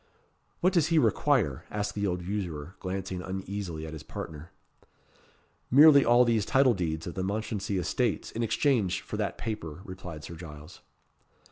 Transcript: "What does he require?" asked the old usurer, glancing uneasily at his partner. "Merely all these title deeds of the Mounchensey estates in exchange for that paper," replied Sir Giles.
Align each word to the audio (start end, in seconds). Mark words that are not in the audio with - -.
"What 0.61 0.73
does 0.73 0.87
he 0.87 0.97
require?" 0.97 1.63
asked 1.69 1.93
the 1.93 2.07
old 2.07 2.23
usurer, 2.23 2.75
glancing 2.79 3.21
uneasily 3.21 3.85
at 3.85 3.93
his 3.93 4.01
partner. 4.01 4.49
"Merely 5.69 6.03
all 6.03 6.25
these 6.25 6.43
title 6.43 6.73
deeds 6.73 7.05
of 7.05 7.13
the 7.13 7.21
Mounchensey 7.23 7.77
estates 7.77 8.31
in 8.31 8.41
exchange 8.41 9.01
for 9.01 9.17
that 9.17 9.37
paper," 9.37 9.81
replied 9.83 10.23
Sir 10.23 10.33
Giles. 10.33 10.81